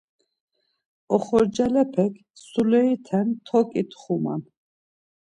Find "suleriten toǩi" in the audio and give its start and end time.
2.47-3.83